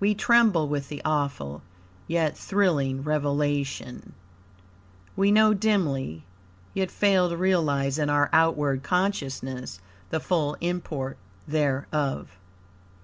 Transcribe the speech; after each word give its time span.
We 0.00 0.16
tremble 0.16 0.66
with 0.68 0.88
the 0.88 1.00
awful, 1.04 1.62
yet 2.08 2.36
thrilling, 2.36 3.02
revelation. 3.04 4.12
We 5.14 5.30
know 5.30 5.54
dimly, 5.54 6.24
yet 6.74 6.90
fail 6.90 7.28
to 7.28 7.36
realize 7.36 7.96
in 7.96 8.10
our 8.10 8.28
outward 8.32 8.82
consciousness 8.82 9.78
the 10.10 10.18
full 10.18 10.56
import 10.60 11.16
thereof. 11.46 12.36